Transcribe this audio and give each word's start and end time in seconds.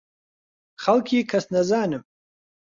خەڵکی 0.83 1.27
کەسنەزانم. 1.29 2.03